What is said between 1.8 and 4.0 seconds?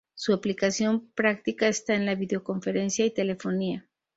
en la videoconferencia y telefonía.